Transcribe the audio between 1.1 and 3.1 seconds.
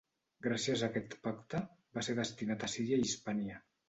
pacte va ser destinat a Síria i